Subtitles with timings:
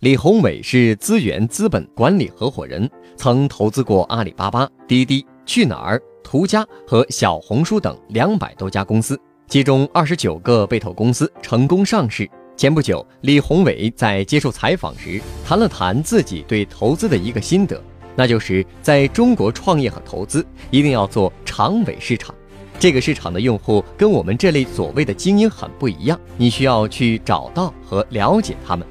[0.00, 12.28] 李宏伟是资源资本管理合伙人，曾投资过阿里巴巴、滴滴、去哪儿、途家和小红书等两百多家公司，其中二十九个被投公司成功上市。
[12.58, 17.82] 前不久，李宏伟在接受采访时谈了谈自己对投资的一个心得，
[18.14, 22.34] 那就是在中国创业和投资一定要做长尾市场。
[22.78, 28.86] 这个市场的用户跟我们这类所谓的精英很不一样，你需要去找到和了解他们。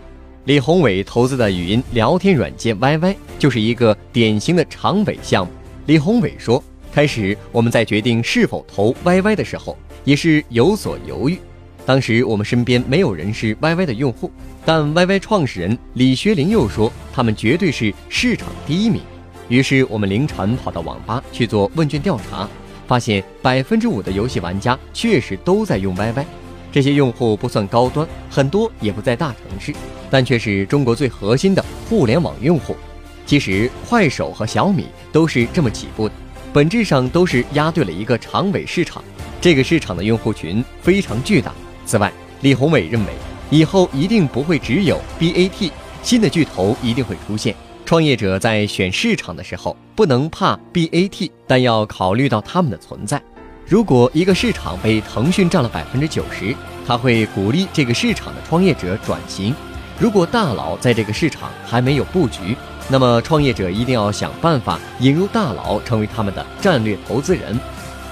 [0.45, 5.51] 李宏伟投资的语音聊天软件 YY 就是一个典型的长尾项目。
[5.87, 6.63] 李宏伟说
[6.93, 11.39] ：“开始我们在决定是否投 YY 的时候，也是有所犹豫。
[11.83, 14.29] 当时我们身边没有人是 YY 的用户，
[14.63, 19.01] 但 YY 创始人李学林又说他们绝对是市场第一名。
[19.49, 22.47] 于是我们凌晨跑到网吧去做问卷调查，
[22.85, 26.23] 发现百分之五的游戏玩家确实都在用 YY。”
[26.75, 29.73] 这些用户不算高端，很多也不在大城市，
[30.09, 32.75] 但却是中国最核心的互联网用户。
[33.25, 36.13] 其实，快手和小米都是这么起步的，
[36.51, 39.01] 本质上都是压对了一个长尾市场。
[39.39, 41.53] 这个市场的用户群非常巨大。
[41.85, 43.13] 此外，李宏伟认为，
[43.49, 45.71] 以后一定不会只有 BAT，
[46.03, 47.55] 新的巨头一定会出现。
[47.85, 53.21] 创业者在选市场的时候，不能怕 BAT，但要考虑到他们的存在。
[53.67, 59.55] 如果一个市场被腾讯占了百分之九十，他会鼓励这个市场的创业者转型。
[59.97, 62.55] 如果大佬在这个市场还没有布局，
[62.87, 67.59] 那么创业者一定要想办法引入大佬成为他们的战略投资人。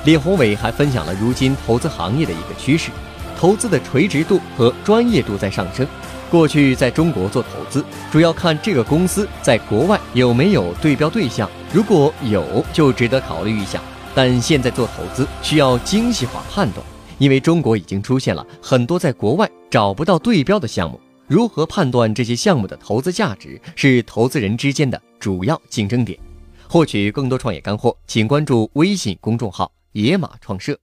[0.05, 2.89] 李宏伟还分享了如今投资行业的一个趋势：
[3.37, 5.85] 投资的垂直度和专业度在上升。
[6.31, 13.79] 过去在中国做投资，主要看这个公司在国外有没有对标对象，如果有，就值得考虑一下。
[14.15, 16.85] 但现在做投资需要精细化判断，
[17.17, 20.99] 因为中国已经出现了很多在国外找不到对标的项目。
[21.27, 26.19] 如何判断这些项目的投资价值，是投资人之间的主要竞争点。
[26.67, 30.77] 获取更多创业干货，请关注微信公众号“野马创社”。